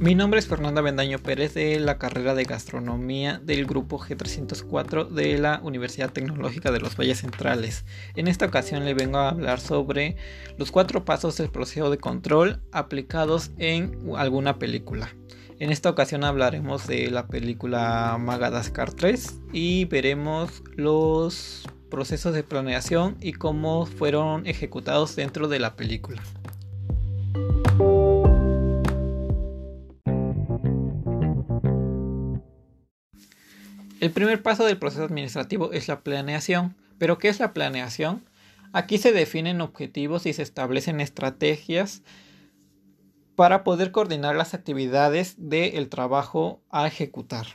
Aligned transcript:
Mi 0.00 0.14
nombre 0.14 0.38
es 0.38 0.46
Fernanda 0.46 0.80
Bendaño 0.80 1.18
Pérez 1.18 1.54
de 1.54 1.80
la 1.80 1.98
carrera 1.98 2.36
de 2.36 2.44
gastronomía 2.44 3.40
del 3.42 3.66
grupo 3.66 3.98
G304 3.98 5.08
de 5.08 5.38
la 5.38 5.60
Universidad 5.64 6.12
Tecnológica 6.12 6.70
de 6.70 6.78
los 6.78 6.96
Valles 6.96 7.18
Centrales. 7.18 7.84
En 8.14 8.28
esta 8.28 8.46
ocasión 8.46 8.84
le 8.84 8.94
vengo 8.94 9.18
a 9.18 9.30
hablar 9.30 9.58
sobre 9.58 10.14
los 10.56 10.70
cuatro 10.70 11.04
pasos 11.04 11.36
del 11.36 11.50
proceso 11.50 11.90
de 11.90 11.98
control 11.98 12.60
aplicados 12.70 13.50
en 13.58 14.12
alguna 14.16 14.60
película. 14.60 15.12
En 15.58 15.72
esta 15.72 15.90
ocasión 15.90 16.22
hablaremos 16.22 16.86
de 16.86 17.10
la 17.10 17.26
película 17.26 18.16
Madagascar 18.20 18.92
3 18.92 19.40
y 19.52 19.86
veremos 19.86 20.62
los 20.76 21.68
procesos 21.90 22.34
de 22.34 22.44
planeación 22.44 23.16
y 23.20 23.32
cómo 23.32 23.84
fueron 23.84 24.46
ejecutados 24.46 25.16
dentro 25.16 25.48
de 25.48 25.58
la 25.58 25.74
película. 25.74 26.22
El 34.00 34.12
primer 34.12 34.42
paso 34.44 34.64
del 34.64 34.78
proceso 34.78 35.02
administrativo 35.02 35.72
es 35.72 35.88
la 35.88 36.02
planeación. 36.02 36.76
¿Pero 36.98 37.18
qué 37.18 37.28
es 37.28 37.40
la 37.40 37.52
planeación? 37.52 38.24
Aquí 38.72 38.98
se 38.98 39.12
definen 39.12 39.60
objetivos 39.60 40.26
y 40.26 40.32
se 40.32 40.42
establecen 40.42 41.00
estrategias 41.00 42.02
para 43.34 43.64
poder 43.64 43.90
coordinar 43.90 44.36
las 44.36 44.54
actividades 44.54 45.34
del 45.38 45.88
trabajo 45.88 46.60
a 46.70 46.86
ejecutar. 46.86 47.46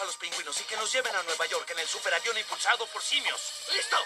A 0.00 0.04
los 0.04 0.16
pingüinos 0.16 0.60
y 0.60 0.64
que 0.64 0.76
nos 0.76 0.90
lleven 0.92 1.14
a 1.14 1.22
Nueva 1.22 1.46
York 1.46 1.70
en 1.70 1.78
el 1.78 1.88
superavión 1.88 2.36
impulsado 2.36 2.86
por 2.86 3.02
simios. 3.02 3.40
¡Listo! 3.72 3.96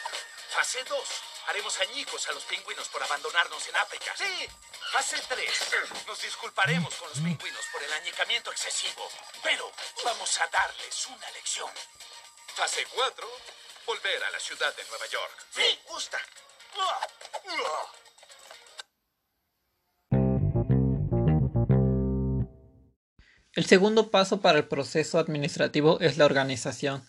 Fase 0.51 0.85
2. 0.85 1.09
Haremos 1.47 1.79
añicos 1.81 2.29
a 2.29 2.33
los 2.33 2.45
pingüinos 2.45 2.89
por 2.89 3.03
abandonarnos 3.03 3.67
en 3.69 3.77
África. 3.77 4.15
Sí. 4.17 4.49
Fase 4.93 5.21
3. 5.29 5.61
Nos 6.07 6.21
disculparemos 6.21 6.95
con 6.95 7.09
los 7.09 7.19
pingüinos 7.19 7.65
por 7.73 7.83
el 7.83 7.93
añicamiento 7.93 8.51
excesivo, 8.51 9.11
pero 9.43 9.71
vamos 10.05 10.41
a 10.41 10.47
darles 10.49 11.07
una 11.07 11.31
lección. 11.31 11.71
Fase 12.55 12.87
4. 12.87 13.31
Volver 13.87 14.25
a 14.25 14.31
la 14.31 14.41
ciudad 14.41 14.75
de 14.75 14.85
Nueva 14.85 15.07
York. 15.07 15.47
Sí, 15.55 15.81
gusta. 15.87 16.21
El 23.59 23.67
segundo 23.67 24.13
paso 24.13 24.41
para 24.41 24.57
el 24.57 24.69
proceso 24.69 25.19
administrativo 25.19 25.99
es 25.99 26.17
la 26.17 26.27
organización. 26.27 27.05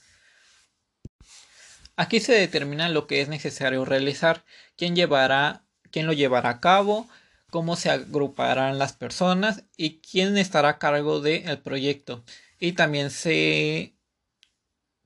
Aquí 1.95 2.19
se 2.21 2.33
determina 2.33 2.89
lo 2.89 3.05
que 3.05 3.21
es 3.21 3.29
necesario 3.29 3.85
realizar, 3.85 4.43
quién 4.75 4.95
llevará, 4.95 5.61
quién 5.91 6.07
lo 6.07 6.13
llevará 6.13 6.49
a 6.49 6.59
cabo, 6.59 7.07
cómo 7.51 7.75
se 7.75 7.91
agruparán 7.91 8.79
las 8.79 8.93
personas 8.93 9.65
y 9.77 9.99
quién 10.01 10.39
estará 10.39 10.69
a 10.69 10.79
cargo 10.79 11.21
del 11.21 11.61
proyecto. 11.61 12.23
Y 12.57 12.71
también 12.71 13.11
se, 13.11 13.93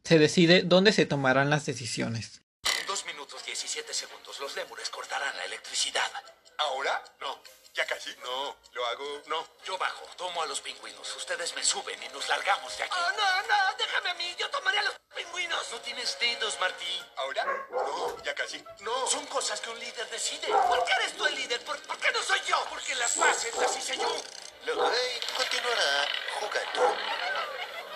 se 0.05 0.19
decide 0.19 0.61
dónde 0.61 0.93
se 0.93 1.05
tomarán 1.05 1.49
las 1.49 1.65
decisiones. 1.65 2.41
En 2.79 2.87
2 2.87 3.05
minutos 3.05 3.45
17 3.45 3.93
segundos 3.93 4.39
los 4.39 4.55
lémures 4.55 4.89
cortarán 4.89 5.35
la 5.35 5.43
electricidad. 5.43 6.09
¿Ahora? 6.57 7.03
No. 7.19 7.62
¿Ya 7.73 7.87
casi? 7.87 8.15
No. 8.23 8.55
¿Lo 8.73 8.85
hago? 8.85 9.21
No. 9.25 9.47
Yo 9.65 9.77
bajo, 9.79 10.05
tomo 10.15 10.43
a 10.43 10.45
los 10.45 10.61
pingüinos. 10.61 11.15
Ustedes 11.15 11.55
me 11.55 11.63
suben 11.63 12.01
y 12.03 12.07
nos 12.09 12.27
largamos 12.29 12.77
de 12.77 12.83
aquí. 12.83 12.93
Oh, 12.95 13.11
no, 13.17 13.41
no, 13.47 13.75
déjame 13.77 14.09
a 14.11 14.13
mí. 14.13 14.35
Yo 14.37 14.47
tomaré 14.51 14.77
a 14.77 14.83
los 14.83 14.93
pingüinos. 15.15 15.71
No 15.71 15.79
tienes 15.81 16.17
dedos, 16.19 16.59
Martín. 16.59 17.03
¿Ahora? 17.17 17.45
No. 17.71 18.23
¿Ya 18.23 18.35
casi? 18.35 18.63
No. 18.81 19.07
Son 19.07 19.25
cosas 19.25 19.59
que 19.59 19.71
un 19.71 19.79
líder 19.79 20.07
decide. 20.11 20.47
¿Por 20.49 20.85
qué 20.85 20.93
eres 20.93 21.17
tú 21.17 21.25
el 21.25 21.33
líder? 21.35 21.65
¿Por, 21.65 21.79
por 21.87 21.97
qué 21.97 22.11
no 22.11 22.21
soy 22.21 22.41
yo? 22.41 22.63
Porque 22.69 22.93
las 22.95 23.11
fases 23.13 23.55
las 23.55 23.75
hice 23.75 23.97
yo. 23.97 24.21
Le 24.65 24.73
rey 24.75 25.19
continuará 25.35 26.07
jugando. 26.39 26.95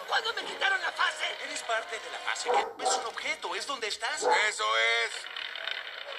¿Cuándo 0.08 0.34
me 0.34 0.44
quitaron 0.44 0.82
la 0.82 0.92
fase? 0.92 1.26
Eres 1.44 1.62
parte 1.64 2.00
de 2.00 2.10
la 2.10 2.20
fase. 2.20 2.50
que 2.50 2.84
Es 2.84 2.94
un 2.96 3.06
objeto. 3.06 3.56
Es 3.56 3.68
donde 3.68 3.88
estás. 3.88 4.24
Eso 4.24 4.78
es. 4.78 5.37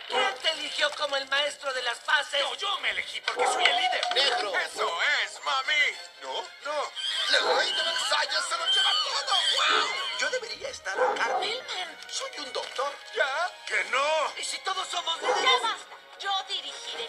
¿Quién 0.09 0.35
te 0.43 0.49
eligió 0.59 0.91
como 0.99 1.17
el 1.17 1.29
maestro 1.29 1.73
de 1.75 1.83
las 1.83 1.99
fases? 2.01 2.41
No, 2.43 2.55
yo 2.57 2.69
me 2.81 2.91
elegí 2.91 3.21
porque 3.21 3.45
soy 3.47 3.65
el 3.65 3.77
líder. 3.77 4.01
Negro. 4.15 4.53
Eso 4.57 4.89
es, 5.23 5.41
mami. 5.45 5.85
¿No? 6.23 6.35
No. 6.65 6.83
Le 7.31 7.39
rey 7.61 7.71
de 7.73 7.83
Versalles 7.83 8.45
se 8.49 8.57
lo 8.57 8.67
lleva 8.73 8.93
todo. 9.05 9.35
¡Wow! 9.57 9.89
Yo 10.21 10.31
debería 10.31 10.69
estar 10.71 10.99
acá. 10.99 11.39
Milman. 11.41 11.97
Soy 12.09 12.31
un 12.45 12.53
doctor. 12.53 12.93
¿Ya? 13.15 13.53
¡Que 13.67 13.85
no! 13.91 14.41
¿Y 14.41 14.45
si 14.45 14.59
todos 14.65 14.87
somos 14.89 15.21
Ya 15.21 15.29
líderes? 15.29 15.63
basta. 15.63 15.97
Yo 16.21 16.31
dirigiré. 16.49 17.09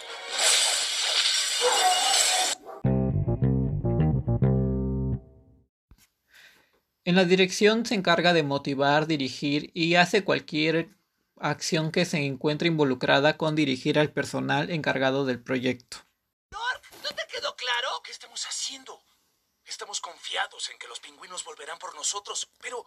En 7.05 7.15
la 7.15 7.25
dirección 7.25 7.85
se 7.85 7.95
encarga 7.95 8.33
de 8.33 8.43
motivar, 8.43 9.07
dirigir 9.07 9.71
y 9.73 9.95
hace 9.95 10.23
cualquier 10.23 10.89
acción 11.39 11.91
que 11.91 12.05
se 12.05 12.17
encuentre 12.17 12.67
involucrada 12.67 13.37
con 13.37 13.55
dirigir 13.55 13.99
al 13.99 14.11
personal 14.11 14.69
encargado 14.69 15.25
del 15.25 15.41
proyecto. 15.41 15.97
¿no 16.51 17.09
te 17.15 17.27
quedó 17.27 17.55
claro? 17.55 18.01
¿Qué 18.03 18.11
estamos 18.11 18.45
haciendo? 18.45 19.01
Estamos 19.65 20.01
confiados 20.01 20.69
en 20.69 20.77
que 20.77 20.87
los 20.87 20.99
pingüinos 20.99 21.43
volverán 21.43 21.77
por 21.79 21.93
nosotros, 21.95 22.49
pero 22.59 22.85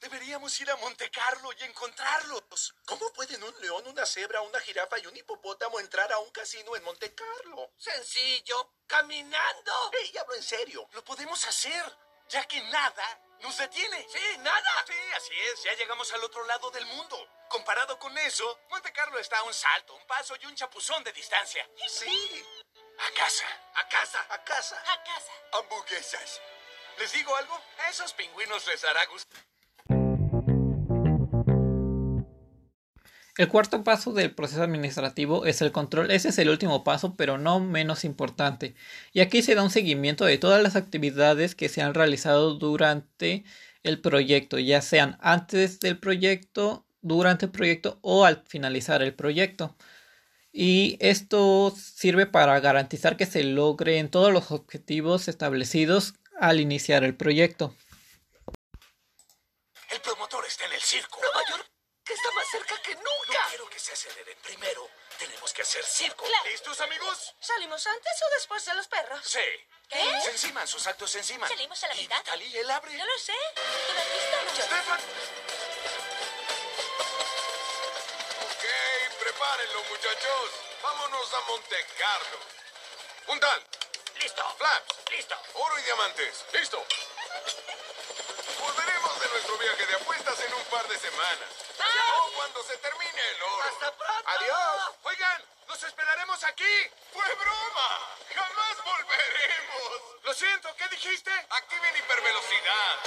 deberíamos 0.00 0.58
ir 0.60 0.70
a 0.70 0.76
Monte 0.76 1.10
Carlo 1.10 1.50
y 1.58 1.62
encontrarlos. 1.64 2.74
¿Cómo 2.84 3.12
pueden 3.12 3.42
un 3.42 3.60
león, 3.60 3.86
una 3.86 4.04
cebra, 4.06 4.40
una 4.40 4.58
jirafa 4.60 4.98
y 4.98 5.06
un 5.06 5.16
hipopótamo 5.16 5.78
entrar 5.78 6.12
a 6.12 6.18
un 6.18 6.30
casino 6.30 6.74
en 6.74 6.82
Monte 6.84 7.14
Carlo? 7.14 7.72
Sencillo. 7.76 8.74
Caminando. 8.86 9.72
Ey, 10.02 10.16
hablo 10.18 10.34
en 10.34 10.42
serio. 10.42 10.88
Lo 10.92 11.04
podemos 11.04 11.46
hacer, 11.46 11.84
ya 12.28 12.44
que 12.46 12.60
nada 12.64 13.22
nos 13.40 13.56
detiene. 13.56 14.06
Sí, 14.10 14.38
nada. 14.38 14.84
Sí, 14.86 14.94
así 15.16 15.32
es. 15.52 15.62
Ya 15.62 15.74
llegamos 15.74 16.12
al 16.12 16.24
otro 16.24 16.44
lado 16.46 16.70
del 16.72 16.86
mundo. 16.86 17.39
Comparado 17.50 17.98
con 17.98 18.16
eso, 18.18 18.44
Monte 18.70 18.92
Carlo 18.92 19.18
está 19.18 19.40
a 19.40 19.42
un 19.42 19.52
salto, 19.52 19.96
un 19.96 20.06
paso 20.06 20.34
y 20.40 20.46
un 20.46 20.54
chapuzón 20.54 21.02
de 21.02 21.12
distancia. 21.12 21.68
Sí. 21.88 22.06
A 22.06 23.12
casa. 23.12 23.44
A 23.74 23.88
casa. 23.88 24.20
A 24.30 24.44
casa. 24.44 24.76
A 24.76 25.02
casa. 25.02 25.32
Hamburguesas. 25.58 26.40
¿Les 27.00 27.12
digo 27.12 27.34
algo? 27.34 27.54
A 27.84 27.90
esos 27.90 28.12
pingüinos 28.12 28.64
les 28.68 28.84
hará 28.84 29.00
gusto. 29.06 29.36
El 33.36 33.48
cuarto 33.48 33.82
paso 33.82 34.12
del 34.12 34.32
proceso 34.32 34.62
administrativo 34.62 35.44
es 35.44 35.60
el 35.60 35.72
control. 35.72 36.12
Ese 36.12 36.28
es 36.28 36.38
el 36.38 36.50
último 36.50 36.84
paso, 36.84 37.16
pero 37.16 37.36
no 37.36 37.58
menos 37.58 38.04
importante. 38.04 38.76
Y 39.12 39.22
aquí 39.22 39.42
se 39.42 39.56
da 39.56 39.64
un 39.64 39.70
seguimiento 39.70 40.24
de 40.24 40.38
todas 40.38 40.62
las 40.62 40.76
actividades 40.76 41.56
que 41.56 41.68
se 41.68 41.82
han 41.82 41.94
realizado 41.94 42.54
durante 42.54 43.42
el 43.82 44.00
proyecto, 44.00 44.60
ya 44.60 44.82
sean 44.82 45.18
antes 45.20 45.80
del 45.80 45.98
proyecto, 45.98 46.86
durante 47.02 47.46
el 47.46 47.52
proyecto 47.52 47.98
o 48.02 48.24
al 48.24 48.42
finalizar 48.46 49.02
el 49.02 49.14
proyecto. 49.14 49.76
Y 50.52 50.96
esto 51.00 51.72
sirve 51.76 52.26
para 52.26 52.58
garantizar 52.60 53.16
que 53.16 53.26
se 53.26 53.44
logren 53.44 54.10
todos 54.10 54.32
los 54.32 54.50
objetivos 54.50 55.28
establecidos 55.28 56.14
al 56.40 56.58
iniciar 56.60 57.04
el 57.04 57.16
proyecto. 57.16 57.74
El 59.90 60.00
promotor 60.00 60.44
está 60.46 60.66
en 60.66 60.72
el 60.72 60.80
circo. 60.80 61.20
Nueva 61.20 61.40
York, 61.50 61.70
está 62.04 62.30
más 62.34 62.46
cerca 62.50 62.74
que 62.82 62.94
No 62.94 63.00
nunca. 63.00 63.38
quiero 63.48 63.68
que 63.68 63.78
se 63.78 63.92
aceleren. 63.92 64.36
Primero, 64.42 64.88
tenemos 65.18 65.52
que 65.52 65.62
hacer 65.62 65.84
circo. 65.84 66.24
Claro. 66.24 66.50
¿Listos, 66.50 66.80
amigos? 66.80 67.34
¿Salimos 67.40 67.86
antes 67.86 68.12
o 68.26 68.34
después 68.34 68.64
de 68.64 68.74
los 68.74 68.88
perros? 68.88 69.20
Sí. 69.24 69.38
¿Qué? 69.88 69.98
Se 70.24 70.30
enciman, 70.32 70.66
sus 70.66 70.86
actos 70.86 71.10
se 71.10 71.18
enciman. 71.18 71.48
¿Salimos 71.48 71.82
a 71.84 71.88
la 71.88 71.94
Y 71.96 72.02
mitad? 72.02 72.18
Vitaly, 72.18 72.56
él 72.56 72.70
abre. 72.70 72.96
No 72.96 73.04
lo 73.04 73.18
sé. 73.18 73.32
¿Tú 73.54 73.92
lo 73.94 74.00
has 74.00 74.54
visto? 74.54 74.64
Stefan, 74.64 75.00
prepárenlo, 79.20 79.84
muchachos. 79.84 80.50
Vámonos 80.82 81.34
a 81.34 81.40
Monte 81.40 81.86
Carlo. 81.98 82.38
Puntal, 83.26 83.62
listo. 84.20 84.42
Flaps, 84.58 85.10
Listo. 85.10 85.36
oro 85.54 85.78
y 85.78 85.82
diamantes. 85.82 86.44
Listo. 86.52 86.84
Volveremos 88.60 89.20
de 89.20 89.28
nuestro 89.28 89.58
viaje 89.58 89.86
de 89.86 89.94
apuestas 89.94 90.40
en 90.40 90.54
un 90.54 90.64
par 90.64 90.86
de 90.88 90.98
semanas. 90.98 91.48
O 92.18 92.32
cuando 92.32 92.62
se 92.64 92.76
termine 92.78 93.22
el 93.36 93.42
oro. 93.42 93.64
¡Hasta 93.68 93.92
pronto! 93.96 94.28
Adiós. 94.30 94.90
Oigan, 95.02 95.44
los 95.68 95.82
esperaremos 95.82 96.44
aquí. 96.44 96.90
¡Fue 97.12 97.34
broma! 97.34 97.98
¡Jamás 98.34 98.84
volveremos! 98.84 100.02
Lo 100.22 100.34
siento, 100.34 100.74
¿qué 100.76 100.88
dijiste? 100.88 101.30
Activen 101.50 101.96
hipervelocidad. 101.96 102.98